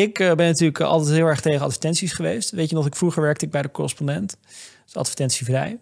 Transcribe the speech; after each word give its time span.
Ik 0.00 0.18
eh, 0.18 0.34
ben 0.34 0.46
natuurlijk 0.46 0.80
altijd 0.80 1.14
heel 1.14 1.26
erg 1.26 1.40
tegen 1.40 1.60
advertenties 1.60 2.12
geweest. 2.12 2.50
Weet 2.50 2.68
je 2.68 2.74
nog, 2.74 2.86
ik 2.86 2.96
vroeger 2.96 3.22
werkte 3.22 3.44
ik 3.44 3.50
bij 3.50 3.62
de 3.62 3.70
correspondent. 3.70 4.36
Dus 4.84 4.96
advertentievrij. 4.96 5.78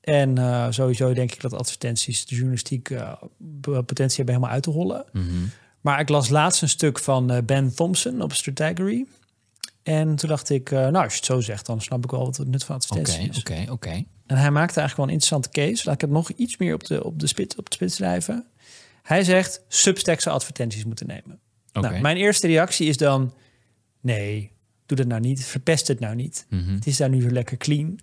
En 0.00 0.38
eh, 0.38 0.66
sowieso 0.70 1.12
denk 1.12 1.32
ik 1.32 1.40
dat 1.40 1.52
advertenties 1.52 2.26
de 2.26 2.34
journalistiek 2.34 2.90
eh, 2.90 3.12
potentie 3.60 4.16
hebben 4.16 4.34
helemaal 4.34 4.54
uit 4.54 4.62
te 4.62 4.70
hollen. 4.70 5.04
Mhm. 5.12 5.26
Maar 5.80 6.00
ik 6.00 6.08
las 6.08 6.28
laatst 6.28 6.62
een 6.62 6.68
stuk 6.68 6.98
van 6.98 7.42
Ben 7.44 7.74
Thompson 7.74 8.22
op 8.22 8.32
Strategory. 8.32 9.06
En 9.82 10.16
toen 10.16 10.28
dacht 10.28 10.50
ik, 10.50 10.70
nou, 10.70 10.96
als 10.96 11.12
je 11.12 11.16
het 11.16 11.24
zo 11.24 11.40
zegt, 11.40 11.66
dan 11.66 11.80
snap 11.80 12.04
ik 12.04 12.10
wel 12.10 12.24
wat 12.24 12.36
het 12.36 12.48
nut 12.48 12.64
van 12.64 12.76
advertenties 12.76 13.28
is. 13.28 13.38
oké, 13.38 13.64
oké. 13.70 14.04
En 14.26 14.36
hij 14.36 14.50
maakte 14.50 14.80
eigenlijk 14.80 14.96
wel 14.96 15.06
een 15.06 15.12
interessante 15.12 15.48
case. 15.48 15.82
Laat 15.84 15.94
ik 15.94 16.00
het 16.00 16.10
nog 16.10 16.30
iets 16.30 16.56
meer 16.56 16.74
op 16.74 16.84
de, 16.84 17.04
op 17.04 17.20
de, 17.20 17.26
spit, 17.26 17.58
op 17.58 17.70
de 17.70 17.74
spits 17.74 17.94
schrijven. 17.94 18.46
Hij 19.02 19.24
zegt, 19.24 19.60
Substack 19.68 20.20
zou 20.20 20.34
advertenties 20.34 20.84
moeten 20.84 21.06
nemen. 21.06 21.40
Nou, 21.72 22.00
mijn 22.00 22.16
eerste 22.16 22.46
reactie 22.46 22.88
is 22.88 22.96
dan, 22.96 23.32
nee, 24.02 24.50
doe 24.86 24.96
dat 24.96 25.06
nou 25.06 25.20
niet. 25.20 25.44
Verpest 25.44 25.88
het 25.88 26.00
nou 26.00 26.14
niet. 26.14 26.46
Mhm, 26.48 26.74
Het 26.74 26.86
is 26.86 26.96
daar 26.96 27.08
nu 27.08 27.22
zo 27.22 27.28
lekker 27.30 27.56
clean. 27.56 27.98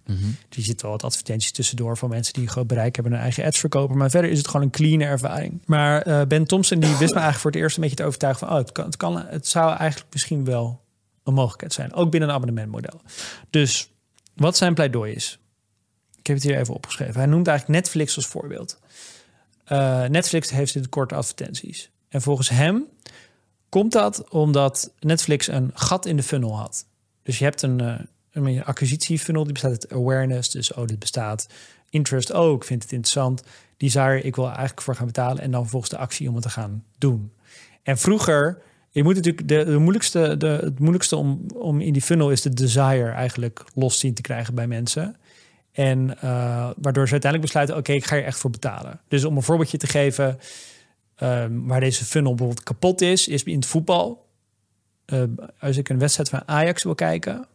Er 0.50 0.62
zitten 0.62 0.86
wel 0.86 0.96
wat 0.96 1.04
advertenties 1.04 1.52
tussendoor 1.52 1.98
van 1.98 2.10
mensen 2.10 2.34
die 2.34 2.48
gewoon 2.48 2.68
bereik 2.68 2.96
hebben 2.96 3.14
en 3.14 3.18
hun 3.20 3.28
eigen 3.28 3.46
ads 3.46 3.60
verkopen. 3.60 3.98
Maar 3.98 4.10
verder 4.10 4.32
is 4.32 4.38
het 4.38 4.48
gewoon 4.48 4.62
een 4.62 4.72
clean 4.72 5.02
ervaring. 5.02 5.62
Maar 5.66 6.02
eh, 6.02 6.28
Ben 6.28 6.46
Thompson 6.46 6.80
die 6.80 6.90
wist 6.90 7.00
me 7.00 7.20
eigenlijk 7.20 7.40
voor 7.40 7.52
het 7.52 7.60
eerst 7.60 7.76
een 7.76 7.82
beetje 7.82 7.98
te 7.98 8.04
overtuigen 8.04 8.48
van, 8.48 8.58
oh, 8.58 8.64
het, 8.64 8.72
kan, 8.72 8.86
het, 8.86 8.98
kan, 8.98 9.26
het 9.28 9.48
zou 9.48 9.76
eigenlijk 9.78 10.14
misschien 10.14 10.46
wel 10.46 10.82
een 11.24 11.34
mogelijkheid 11.34 11.74
zijn. 11.74 11.94
Ook 11.94 12.12
binnen 12.12 12.30
een 12.30 12.36
abonnementmodel. 12.36 13.02
Dus 13.50 13.92
wat 14.36 14.58
zijn 14.58 14.74
pleidooi 14.74 15.14
is. 15.14 15.40
Ik 16.18 16.28
heb 16.28 16.36
het 16.36 16.46
hier 16.46 16.58
even 16.58 16.74
opgeschreven. 16.74 17.16
Hij 17.16 17.26
noemt 17.26 17.48
eigenlijk 17.48 17.80
Netflix 17.80 18.16
als 18.16 18.26
voorbeeld. 18.26 18.80
Eh, 19.66 20.06
Netflix 20.06 20.50
heeft 20.50 20.76
in 20.76 20.82
het 20.82 20.90
korte 20.90 21.16
advertenties. 21.16 21.90
En 22.10 22.22
volgens 22.22 22.50
hem 22.50 22.86
komt 23.70 23.92
dat 23.92 24.30
omdat 24.30 24.94
Netflix 25.00 25.48
een 25.48 25.72
gat 25.74 26.06
in 26.06 26.16
de 26.16 26.24
funnel 26.24 26.58
had. 26.58 26.86
Dus 27.24 27.38
je 27.38 27.44
hebt 27.44 27.62
een, 27.62 27.80
eh, 27.80 28.00
een 28.32 28.64
acquisitiefunnel 28.64 29.44
die 29.44 29.54
bestaat 29.54 29.72
uit 29.72 29.92
awareness. 29.92 30.50
Dus 30.50 30.74
oh, 30.74 30.86
dit 30.86 31.00
bestaat. 31.00 31.48
Interest, 31.90 32.34
oh, 32.34 32.56
ik 32.56 32.64
vind 32.64 32.84
het 32.84 32.92
interessant. 32.92 33.44
Desire, 33.78 34.22
ik 34.22 34.36
wil 34.36 34.46
eigenlijk 34.48 34.82
voor 34.82 34.96
gaan 34.96 35.06
betalen. 35.06 35.44
En 35.44 35.52
dan 35.52 35.68
volgens 35.68 35.92
de 35.92 35.98
actie 35.98 36.30
om 36.30 36.34
het 36.34 36.44
te 36.44 36.50
gaan 36.50 36.84
doen. 36.98 37.32
En 37.84 37.98
vroeger, 37.98 38.62
je 38.90 39.04
moet 39.04 39.16
natuurlijk 39.16 39.48
de, 39.48 39.64
de 39.66 39.78
moeilijkste, 39.78 40.38
de, 40.38 40.48
het 40.48 40.80
moeilijkste 40.80 41.16
om, 41.16 41.46
om 41.56 41.82
in 41.82 41.94
die 41.94 42.02
funnel 42.02 42.32
is 42.32 42.42
de 42.42 42.54
desire 42.54 43.10
eigenlijk 43.10 43.66
los 43.74 44.00
zien 44.00 44.14
te 44.14 44.22
krijgen 44.22 44.56
bij 44.56 44.68
mensen. 44.68 45.16
En 45.72 46.22
eh, 46.22 46.70
waardoor 46.78 47.06
ze 47.06 47.12
uiteindelijk 47.12 47.42
besluiten, 47.42 47.78
oké, 47.78 47.92
ik 47.92 48.06
ga 48.06 48.16
er 48.16 48.24
echt 48.24 48.40
voor 48.40 48.50
betalen. 48.50 49.00
Dus 49.08 49.24
om 49.24 49.36
een 49.36 49.44
voorbeeldje 49.44 49.78
te 49.78 49.88
geven, 49.88 50.40
ehm, 51.20 51.60
waar 51.66 51.80
deze 51.80 52.06
funnel 52.06 52.36
bijvoorbeeld 52.36 52.64
kapot 52.66 53.02
is, 53.02 53.28
is 53.28 53.44
in 53.44 53.56
het 53.56 53.66
voetbal. 53.66 54.28
Eh, 55.06 55.24
als 55.60 55.78
ik 55.78 55.90
een 55.90 56.00
wedstrijd 56.00 56.30
van 56.30 56.42
Ajax 56.46 56.84
wil 56.84 56.96
kijken, 56.96 57.46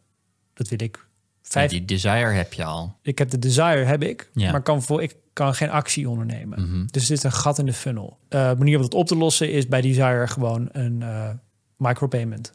dat 0.55 0.69
wil 0.69 0.83
ik. 0.83 0.97
Ja, 1.43 1.51
Vijf, 1.51 1.71
die 1.71 1.85
desire 1.85 2.31
heb 2.31 2.53
je 2.53 2.65
al. 2.65 2.97
Ik 3.03 3.19
heb 3.19 3.31
de 3.31 3.39
desire, 3.39 3.85
heb 3.85 4.03
ik, 4.03 4.31
Ja. 4.35 4.51
maar 4.51 4.63
kan 4.63 4.83
voor, 4.83 5.03
ik 5.03 5.17
kan 5.33 5.55
geen 5.55 5.71
actie 5.71 6.09
ondernemen. 6.09 6.61
Mhm. 6.63 6.87
Dus 6.91 7.03
er 7.03 7.17
zit 7.17 7.25
een 7.25 7.33
gat 7.33 7.59
in 7.59 7.67
de 7.67 7.73
funnel. 7.73 8.19
Eh, 8.29 8.51
De 8.51 8.57
manier 8.59 8.77
om 8.77 8.83
het 8.83 8.95
op 8.95 9.07
te 9.07 9.17
lossen 9.17 9.53
is 9.53 9.69
bij 9.69 9.81
Desire 9.81 10.27
gewoon 10.27 10.69
een 10.73 11.03
eh, 11.03 11.31
micropayment, 11.77 12.53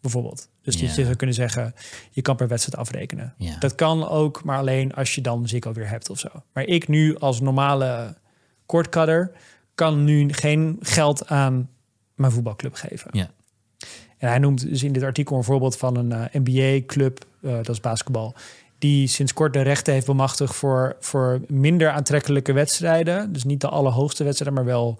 bijvoorbeeld. 0.00 0.48
Dus 0.62 0.76
dat 0.80 0.94
je 0.96 1.04
zou 1.04 1.16
kunnen 1.16 1.36
zeggen, 1.36 1.74
je 2.10 2.22
kan 2.22 2.36
per 2.36 2.48
wedstrijd 2.48 2.78
afrekenen. 2.78 3.34
Dat 3.58 3.74
kan 3.74 4.08
ook, 4.08 4.44
maar 4.44 4.58
alleen 4.58 4.94
als 4.94 5.14
je 5.14 5.20
dan 5.20 5.48
Ziggo 5.48 5.72
weer 5.72 5.88
hebt 5.88 6.10
of 6.10 6.18
zo. 6.18 6.28
Maar 6.52 6.64
ik 6.64 6.88
nu 6.88 7.16
als 7.18 7.40
normale 7.40 8.16
kortcutter 8.66 9.32
kan 9.80 10.04
nu 10.04 10.32
geen 10.32 10.76
geld 10.80 11.28
aan 11.28 11.68
mijn 12.14 12.32
voetbalclub 12.32 12.74
geven. 12.74 13.10
Ja. 13.12 13.30
En 14.18 14.28
hij 14.28 14.38
noemt 14.38 14.68
dus 14.68 14.82
in 14.82 14.92
dit 14.92 15.02
artikel 15.02 15.36
een 15.36 15.44
voorbeeld 15.44 15.76
van 15.76 15.96
een 15.96 16.12
eh, 16.12 16.40
NBA-club, 16.42 17.24
eh, 17.42 17.52
dat 17.52 17.68
is 17.68 17.80
basketbal, 17.80 18.34
die 18.78 19.06
sinds 19.06 19.32
kort 19.32 19.52
de 19.52 19.60
rechten 19.60 19.92
heeft 19.92 20.06
bemachtigd 20.06 20.54
voor, 20.54 20.96
voor 21.00 21.40
minder 21.48 21.90
aantrekkelijke 21.90 22.52
wedstrijden. 22.52 23.32
Dus 23.32 23.44
niet 23.44 23.60
de 23.60 23.68
allerhoogste 23.68 24.24
wedstrijden, 24.24 24.56
maar 24.56 24.72
wel 24.72 24.98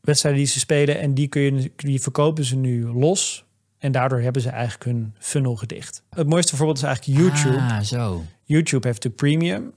wedstrijden 0.00 0.40
die 0.40 0.50
ze 0.50 0.58
spelen. 0.58 1.00
En 1.00 1.14
die, 1.14 1.28
kun 1.28 1.42
je, 1.42 1.70
die 1.76 2.00
verkopen 2.00 2.44
ze 2.44 2.56
nu 2.56 2.86
los. 2.86 3.44
En 3.78 3.92
daardoor 3.92 4.20
hebben 4.20 4.42
ze 4.42 4.48
eigenlijk 4.48 4.84
hun 4.84 5.14
funnel 5.18 5.56
gedicht. 5.56 6.02
Het 6.10 6.28
mooiste 6.28 6.56
voorbeeld 6.56 6.78
is 6.78 6.84
eigenlijk 6.84 7.18
YouTube. 7.18 7.58
Ah, 7.58 7.80
zo. 7.80 8.22
YouTube 8.44 8.86
heeft 8.86 9.04
natuurlijk 9.04 9.16
premium. 9.16 9.72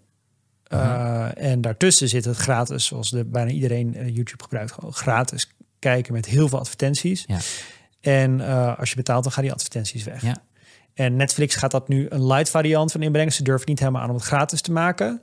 Uh, 0.74 0.97
En 1.38 1.62
daartussen 1.62 2.10
zit 2.10 2.26
het 2.26 2.38
gratis, 2.38 2.86
zoals 2.86 3.10
de, 3.10 3.26
bijna 3.26 3.52
iedereen 3.52 3.96
uh, 3.98 4.16
YouTube 4.16 4.44
gebruikt, 4.44 4.72
gewoon 4.72 4.94
gratis 4.94 5.52
kijken 5.80 6.14
met 6.14 6.26
heel 6.26 6.48
veel 6.48 6.60
advertenties. 6.60 7.24
Ja. 7.28 7.40
En 8.02 8.40
uh, 8.40 8.80
als 8.80 8.90
je 8.90 8.96
betaalt, 8.96 9.24
dan 9.24 9.32
gaan 9.32 9.44
die 9.44 9.52
advertenties 9.52 10.04
weg. 10.04 10.22
Ja. 10.22 10.44
En 10.94 11.16
Netflix 11.16 11.56
gaat 11.56 11.72
dat 11.72 11.88
nu 11.88 12.06
een 12.10 12.28
light 12.28 12.50
variant 12.50 12.92
van 12.92 13.02
inbrengen. 13.02 13.34
Ze 13.34 13.44
durven 13.44 13.70
niet 13.70 13.80
helemaal 13.80 14.02
aan 14.02 14.10
om 14.10 14.16
het 14.16 14.24
gratis 14.24 14.62
te 14.62 14.72
maken. 14.72 15.22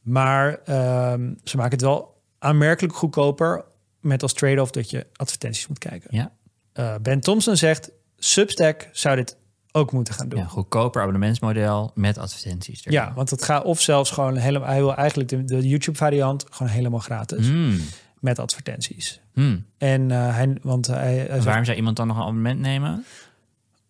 Maar 0.00 0.58
ehm, 0.64 1.32
ze 1.44 1.56
maken 1.56 1.72
het 1.72 1.80
wel 1.80 2.22
aanmerkelijk 2.38 2.94
goedkoper 2.94 3.64
met 4.00 4.22
als 4.22 4.32
trade-off 4.32 4.70
dat 4.70 4.90
je 4.90 5.06
advertenties 5.12 5.66
moet 5.66 5.78
kijken. 5.78 6.08
Ja. 6.10 6.32
Uh, 6.74 6.94
ben 7.02 7.20
Thompson 7.20 7.56
zegt, 7.56 7.90
Substack 8.16 8.88
zou 8.92 9.16
dit 9.16 9.36
ook 9.76 9.92
moeten 9.92 10.14
gaan 10.14 10.28
doen. 10.28 10.38
Ja, 10.38 10.46
goedkoper 10.46 11.00
abonnementsmodel 11.00 11.90
met 11.94 12.18
advertenties. 12.18 12.80
Erin. 12.80 12.92
Ja, 12.92 13.12
want 13.14 13.30
het 13.30 13.42
gaat 13.42 13.64
of 13.64 13.80
zelfs 13.80 14.10
gewoon 14.10 14.36
helemaal. 14.36 14.68
Hij 14.68 14.78
wil 14.78 14.94
eigenlijk 14.94 15.28
de, 15.28 15.44
de 15.44 15.68
YouTube 15.68 15.98
variant 15.98 16.44
gewoon 16.50 16.72
helemaal 16.72 17.00
gratis 17.00 17.48
mm. 17.48 17.80
met 18.20 18.38
advertenties. 18.38 19.20
Mm. 19.34 19.64
En 19.78 20.10
uh, 20.10 20.34
hij, 20.34 20.56
want 20.62 20.86
hij, 20.86 21.14
hij 21.14 21.26
waarom 21.26 21.44
zegt, 21.44 21.64
zou 21.64 21.76
iemand 21.76 21.96
dan 21.96 22.06
nog 22.06 22.16
een 22.16 22.22
abonnement 22.22 22.60
nemen? 22.60 23.04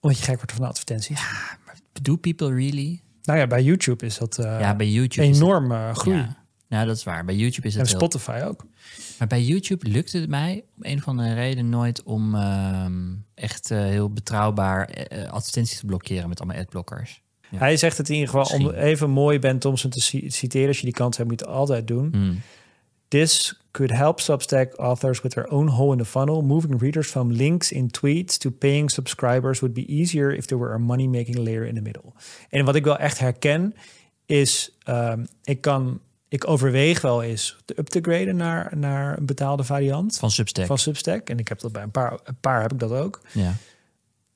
Omdat 0.00 0.18
je 0.18 0.24
gek 0.24 0.36
wordt 0.36 0.52
van 0.52 0.62
de 0.62 0.68
advertenties. 0.68 1.20
Ja, 1.20 1.58
maar 1.66 1.76
do 2.02 2.16
people 2.16 2.48
really? 2.48 3.00
Nou 3.22 3.38
ja, 3.38 3.46
bij 3.46 3.62
YouTube 3.62 4.06
is 4.06 4.18
dat. 4.18 4.38
Uh, 4.38 4.60
ja, 4.60 4.74
bij 4.74 4.88
YouTube 4.88 5.26
enorm 5.26 5.70
het, 5.70 5.96
groei. 5.96 6.16
Ja. 6.16 6.36
Ja, 6.68 6.84
dat 6.84 6.96
is 6.96 7.04
waar. 7.04 7.24
Bij 7.24 7.34
YouTube 7.34 7.66
is 7.66 7.74
het. 7.74 7.82
En 7.82 7.88
Spotify 7.88 8.40
ook. 8.44 8.66
Maar 9.18 9.28
bij 9.28 9.42
YouTube 9.42 9.88
lukte 9.88 10.18
het 10.18 10.28
mij 10.28 10.64
om 10.76 10.82
een 10.84 10.98
of 10.98 11.08
andere 11.08 11.34
reden 11.34 11.68
nooit 11.68 12.02
om 12.02 12.34
uh, 12.34 12.86
echt 13.34 13.70
uh, 13.70 13.78
heel 13.78 14.10
betrouwbaar 14.10 14.90
uh, 15.12 15.30
advertenties 15.30 15.78
te 15.78 15.86
blokkeren 15.86 16.28
met 16.28 16.40
allemaal 16.40 16.62
adblockers. 16.62 17.22
Ja. 17.50 17.58
Hij 17.58 17.76
zegt 17.76 17.98
het 17.98 18.08
in 18.08 18.14
ieder 18.14 18.30
geval 18.30 18.58
om 18.58 18.70
even 18.70 19.10
mooi 19.10 19.38
Ben 19.38 19.58
Thompson 19.58 19.90
te 19.90 20.00
citeren. 20.26 20.68
Als 20.68 20.78
je 20.78 20.84
die 20.84 20.94
kans 20.94 21.16
hebt, 21.16 21.28
moet 21.28 21.40
je 21.40 21.46
het 21.46 21.54
altijd 21.54 21.86
doen. 21.86 22.08
Mm. 22.12 22.40
This 23.08 23.60
could 23.70 23.92
help 23.92 24.20
Substack 24.20 24.74
authors 24.74 25.20
with 25.20 25.32
their 25.32 25.48
own 25.48 25.68
hole 25.68 25.92
in 25.92 25.98
the 25.98 26.04
funnel. 26.04 26.42
Moving 26.42 26.80
readers 26.80 27.08
from 27.08 27.32
links 27.32 27.72
in 27.72 27.90
tweets 27.90 28.38
to 28.38 28.50
paying 28.50 28.90
subscribers 28.90 29.60
would 29.60 29.74
be 29.74 29.86
easier 29.86 30.36
if 30.36 30.46
there 30.46 30.60
were 30.60 30.74
a 30.74 30.78
money-making 30.78 31.38
layer 31.38 31.66
in 31.66 31.74
the 31.74 31.80
middle. 31.80 32.12
En 32.48 32.64
wat 32.64 32.74
ik 32.74 32.84
wel 32.84 32.98
echt 32.98 33.18
herken 33.18 33.74
is, 34.26 34.76
um, 34.88 35.26
ik 35.44 35.60
kan 35.60 36.00
ik 36.28 36.48
overweeg 36.48 37.00
wel 37.00 37.22
eens 37.22 37.56
te 37.64 37.78
up 37.78 37.86
te 37.86 38.00
graden 38.02 38.36
naar, 38.36 38.76
naar 38.76 39.18
een 39.18 39.26
betaalde 39.26 39.64
variant. 39.64 40.18
Van 40.18 40.30
Substack. 40.30 40.66
Van 40.66 40.78
Substack. 40.78 41.28
En 41.28 41.38
ik 41.38 41.48
heb 41.48 41.60
dat 41.60 41.72
bij 41.72 41.82
een 41.82 41.90
paar, 41.90 42.18
een 42.24 42.40
paar 42.40 42.62
heb 42.62 42.72
ik 42.72 42.78
dat 42.78 42.90
ook. 42.90 43.20
Ja. 43.32 43.54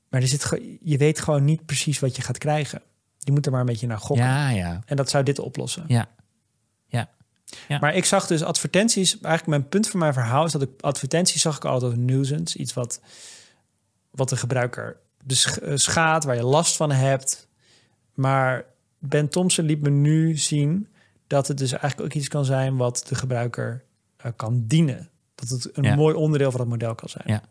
Maar 0.08 0.20
er 0.20 0.28
zit, 0.28 0.50
je 0.80 0.96
weet 0.96 1.20
gewoon 1.20 1.44
niet 1.44 1.66
precies 1.66 1.98
wat 1.98 2.16
je 2.16 2.22
gaat 2.22 2.38
krijgen. 2.38 2.82
Je 3.18 3.32
moet 3.32 3.46
er 3.46 3.52
maar 3.52 3.60
een 3.60 3.66
beetje 3.66 3.86
naar 3.86 3.98
gokken. 3.98 4.26
Ja, 4.26 4.50
ja. 4.50 4.80
En 4.86 4.96
dat 4.96 5.10
zou 5.10 5.24
dit 5.24 5.38
oplossen. 5.38 5.84
Ja. 5.86 6.08
Ja. 6.86 7.08
ja. 7.68 7.78
Maar 7.78 7.94
ik 7.94 8.04
zag 8.04 8.26
dus 8.26 8.42
advertenties. 8.42 9.10
Eigenlijk 9.10 9.46
mijn 9.46 9.68
punt 9.68 9.88
van 9.88 10.00
mijn 10.00 10.12
verhaal 10.12 10.44
is 10.44 10.52
dat 10.52 10.62
ik 10.62 10.70
advertenties 10.80 11.42
zag 11.42 11.56
ik 11.56 11.64
altijd 11.64 11.92
een 11.92 12.04
nuisance. 12.04 12.58
Iets 12.58 12.74
wat, 12.74 13.00
wat 14.10 14.28
de 14.28 14.36
gebruiker 14.36 14.96
dus 15.24 15.58
schaadt, 15.74 16.24
waar 16.24 16.36
je 16.36 16.44
last 16.44 16.76
van 16.76 16.90
hebt. 16.92 17.48
Maar 18.14 18.64
Ben 18.98 19.28
Thompson 19.28 19.64
liet 19.64 19.80
me 19.80 19.90
nu 19.90 20.36
zien 20.36 20.88
dat 21.30 21.48
het 21.48 21.58
dus 21.58 21.72
eigenlijk 21.72 22.00
ook 22.00 22.20
iets 22.20 22.28
kan 22.28 22.44
zijn 22.44 22.76
wat 22.76 23.04
de 23.08 23.14
gebruiker 23.14 23.84
uh, 24.26 24.32
kan 24.36 24.66
dienen. 24.66 25.10
Dat 25.34 25.48
het 25.48 25.76
een 25.76 25.82
ja. 25.82 25.94
mooi 25.94 26.14
onderdeel 26.14 26.50
van 26.50 26.60
het 26.60 26.68
model 26.68 26.94
kan 26.94 27.08
zijn. 27.08 27.24
Ja, 27.26 27.42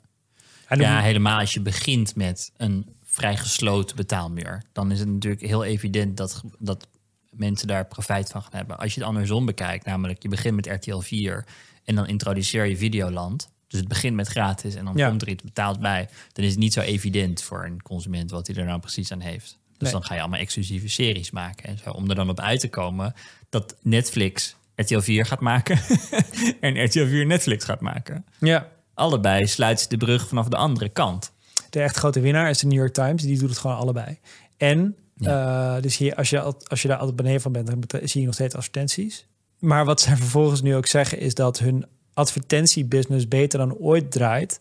ja 0.76 1.00
helemaal 1.00 1.40
als 1.40 1.54
je 1.54 1.62
begint 1.62 2.16
met 2.16 2.52
een 2.58 2.96
vrij 3.04 3.38
gesloten 3.38 3.96
betaalmuur. 3.96 4.64
Dan 4.72 4.92
is 4.92 5.00
het 5.00 5.08
natuurlijk 5.08 5.42
heel 5.42 5.64
evident 5.64 6.18
dat, 6.18 6.42
dat 6.58 6.88
mensen 7.30 7.68
daar 7.68 7.86
profijt 7.86 8.30
van 8.30 8.42
gaan 8.42 8.56
hebben. 8.56 8.78
Als 8.78 8.94
je 8.94 9.00
het 9.00 9.10
andersom 9.10 9.46
bekijkt, 9.46 9.86
namelijk 9.86 10.24
je 10.24 10.30
begint 10.30 10.56
met 10.56 10.68
RTL 10.68 11.00
4 11.00 11.46
en 11.84 11.96
dan 11.96 12.08
introduceer 12.08 12.66
je 12.66 12.78
Videoland. 12.78 13.50
Dus 13.68 13.80
het 13.80 13.90
begint 13.90 14.16
met 14.16 14.28
gratis 14.28 14.76
en 14.76 14.86
dan 14.86 14.98
ja. 14.98 15.10
komt 15.10 15.22
er 15.22 15.30
iets 15.30 15.44
betaald 15.44 15.80
bij. 15.80 16.10
Dan 16.32 16.44
is 16.46 16.52
het 16.52 16.60
niet 16.60 16.74
zo 16.74 16.82
evident 16.82 17.42
voor 17.42 17.66
een 17.66 17.82
consument 17.82 18.32
wat 18.32 18.48
hij 18.48 18.56
er 18.56 18.66
nou 18.66 18.80
precies 18.80 19.12
aan 19.12 19.22
heeft. 19.22 19.60
Dus 19.80 19.92
nee. 19.92 19.92
dan 19.92 20.04
ga 20.04 20.14
je 20.14 20.20
allemaal 20.20 20.40
exclusieve 20.40 20.90
series 20.90 21.32
maken 21.32 21.70
en 21.70 21.78
zo. 21.78 21.90
Om 21.90 22.10
er 22.10 22.16
dan 22.16 22.30
op 22.30 22.40
uit 22.40 22.60
te 22.60 22.70
komen 22.70 23.14
dat 23.50 23.76
Netflix 23.82 24.56
RTL 24.76 25.00
4 25.00 25.26
gaat 25.26 25.40
maken 25.40 25.80
en 26.60 26.84
RTL 26.84 27.06
4 27.06 27.26
Netflix 27.26 27.66
gaat 27.66 27.82
maken. 27.82 28.26
Ja. 28.40 28.68
Allebei 28.94 29.48
sluit 29.48 29.90
de 29.90 29.98
brug 29.98 30.28
vanaf 30.28 30.48
de 30.48 30.56
andere 30.56 30.90
kant. 30.90 31.32
De 31.70 31.82
echt 31.82 31.96
grote 31.96 32.20
winnaar 32.20 32.50
is 32.50 32.58
de 32.58 32.68
New 32.68 32.78
York 32.78 32.94
Times. 32.94 33.22
Die 33.22 33.40
doet 33.40 33.50
het 33.50 33.58
gewoon 33.58 33.78
allebei. 33.78 34.18
En 34.58 34.96
ja. 35.16 35.76
uh, 35.76 35.82
dus 35.82 35.98
hier, 35.98 36.16
als, 36.16 36.30
je, 36.30 36.42
als 36.68 36.82
je 36.82 36.88
daar 36.88 36.98
altijd 36.98 37.16
beneden 37.16 37.42
van 37.42 37.52
bent, 37.52 37.68
dan 37.68 37.84
zie 38.04 38.20
je 38.20 38.26
nog 38.26 38.36
steeds 38.36 38.56
advertenties. 38.56 39.26
Maar 39.60 39.86
wat 39.86 40.02
zij 40.02 40.16
vervolgens 40.16 40.62
nu 40.62 40.76
ook 40.76 40.86
zeggen, 40.86 41.20
is 41.20 41.34
dat 41.34 41.60
hun 41.60 41.86
advertentiebusiness 42.14 43.28
beter 43.28 43.60
dan 43.60 43.76
ooit 43.76 44.12
draait. 44.12 44.60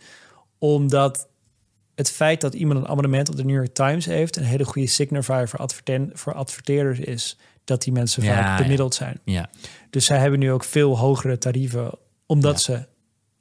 Omdat 0.59 1.29
het 1.99 2.11
feit 2.11 2.41
dat 2.41 2.55
iemand 2.55 2.81
een 2.81 2.89
abonnement 2.89 3.29
op 3.29 3.37
de 3.37 3.45
New 3.45 3.55
York 3.56 3.75
Times 3.75 4.06
heeft... 4.06 4.37
een 4.37 4.45
hele 4.45 4.65
goede 4.65 4.89
signifier 4.89 5.49
voor, 5.49 5.59
adverten 5.59 6.11
voor 6.15 6.35
adverteerders 6.35 6.99
is... 6.99 7.39
dat 7.65 7.83
die 7.83 7.93
mensen 7.93 8.23
Ja, 8.23 8.35
vaak 8.35 8.59
ja. 8.59 8.62
bemiddeld 8.62 8.95
zijn. 8.95 9.21
Ja, 9.25 9.50
Dus 9.91 10.05
zij 10.05 10.19
hebben 10.19 10.39
nu 10.39 10.53
ook 10.53 10.65
veel 10.65 10.99
hogere 10.99 11.39
tarieven... 11.39 11.99
omdat 12.27 12.61
ze 12.61 12.87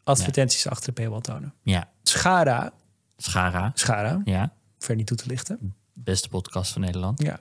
advertenties 0.04 0.68
achter 0.68 0.94
de 0.94 1.02
paywall 1.02 1.22
tonen. 1.22 1.54
ja. 1.64 1.90
Schara, 2.04 2.74
Schara. 3.18 3.72
Schara, 3.74 4.22
Ja, 4.26 4.54
ver 4.80 4.96
niet 4.96 5.08
toe 5.08 5.18
te 5.18 5.28
lichten... 5.28 5.76
beste 5.94 6.30
podcast 6.30 6.72
van 6.72 6.82
Nederland. 6.82 7.22
Ja. 7.22 7.40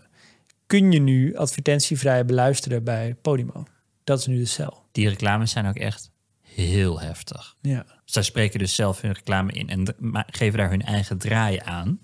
Kun 0.67 0.93
je 0.93 1.01
nu 1.01 1.37
advertentievrij 1.37 2.25
beluisteren 2.25 2.85
bij 2.85 3.15
Podimo? 3.23 3.65
Dat 4.05 4.19
is 4.19 4.27
nu 4.27 4.39
de 4.39 4.45
cel. 4.45 4.83
Die 4.93 5.09
reclames 5.09 5.51
zijn 5.51 5.67
ook 5.67 5.77
echt 5.77 6.11
heel 6.57 7.01
heftig. 7.01 7.57
Ja. 7.61 7.87
Zij 8.05 8.23
spreken 8.23 8.59
dus 8.59 8.75
zelf 8.75 9.01
hun 9.01 9.13
reclame 9.13 9.53
in 9.53 9.69
en 9.69 9.95
geven 10.27 10.59
daar 10.59 10.71
hun 10.71 10.83
eigen 10.83 11.19
draai 11.19 11.61
aan. 11.65 11.99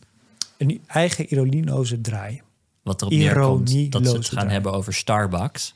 Een 0.58 0.82
eigen 0.86 1.32
ironieloze 1.32 2.00
draai. 2.00 2.40
Wat 2.82 3.00
erop 3.00 3.12
neerkomt 3.12 3.92
dat 3.92 4.06
ze 4.06 4.12
het 4.16 4.26
gaan 4.26 4.34
draai. 4.38 4.52
hebben 4.52 4.72
over 4.72 4.94
Starbucks. 4.94 5.74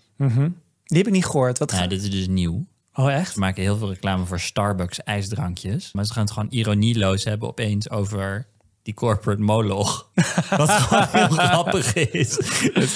Die 0.85 0.99
heb 0.99 1.07
ik 1.07 1.13
niet 1.13 1.25
gehoord. 1.27 1.59
Wat 1.59 1.73
ga- 1.73 1.87
dit 1.87 2.03
is 2.03 2.11
dus 2.11 2.27
nieuw. 2.29 2.67
Oh, 2.95 3.13
echt? 3.13 3.33
Ze 3.33 3.39
maken 3.39 3.63
heel 3.63 3.77
veel 3.77 3.89
reclame 3.89 4.25
voor 4.25 4.41
Starbucks 4.41 5.03
ijsdrankjes. 5.03 5.93
Maar 5.93 6.05
ze 6.05 6.13
gaan 6.13 6.23
het 6.25 6.33
gewoon 6.33 6.49
ironieloos 6.51 7.25
hebben 7.25 7.49
opeens 7.49 7.91
over 7.91 8.47
die 8.83 8.95
corporate 8.95 9.43
moloch. 9.43 10.11
Wat 10.57 10.71
gewoon 10.71 11.07
heel 11.11 11.29
grappig 11.29 11.95
is. 11.95 12.29
Dat, 12.75 12.95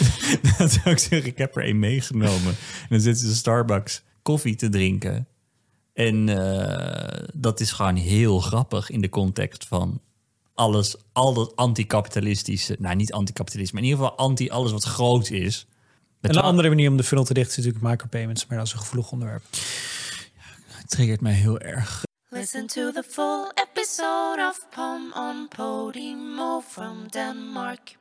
dat 0.58 0.72
zou 0.72 0.90
ik 0.90 0.98
zeggen, 0.98 1.26
ik 1.26 1.38
heb 1.38 1.56
er 1.56 1.64
één 1.64 1.78
meegenomen. 1.78 2.48
En 2.80 2.86
dan 2.88 3.00
zitten 3.00 3.28
ze 3.28 3.34
Starbucks 3.34 4.02
koffie 4.22 4.56
te 4.56 4.68
drinken. 4.68 5.26
En 6.06 6.28
eh, 6.28 7.28
dat 7.34 7.60
is 7.60 7.72
gewoon 7.72 7.96
heel 7.96 8.38
grappig 8.38 8.90
in 8.90 9.00
de 9.00 9.08
context 9.08 9.66
van 9.66 10.00
alles, 10.54 10.96
al 11.12 11.34
dat 11.34 11.56
anticapitalistische... 11.56 12.76
Nou, 12.78 12.96
niet 12.96 13.12
anticapitalisme, 13.12 13.72
maar 13.74 13.82
in 13.82 13.88
ieder 13.88 14.04
geval 14.04 14.18
anti 14.26 14.50
alles 14.50 14.72
wat 14.72 14.84
groot 14.84 15.30
is. 15.30 15.66
Met 16.20 16.36
Een 16.36 16.42
andere 16.42 16.68
manier 16.68 16.90
om 16.90 16.96
de 16.96 17.02
funnel 17.02 17.24
te 17.24 17.34
dichten 17.34 17.58
is 17.58 17.64
natuurlijk 17.64 17.90
micropayments, 17.90 18.46
maar 18.46 18.58
dat 18.58 18.66
is 18.66 18.72
een 18.72 18.78
gevoelig 18.78 19.12
onderwerp. 19.12 19.42
triggert 20.86 21.20
mij 21.20 21.32
heel 21.32 21.58
erg. 21.58 22.02
Listen 22.28 22.66
to 22.66 22.92
the 22.92 23.02
full 23.08 23.50
episode 23.54 24.46
of 24.48 24.66
Pom 24.74 25.12
on 25.14 25.48
Podimo 25.48 26.60
from 26.60 27.08
Denmark. 27.08 27.98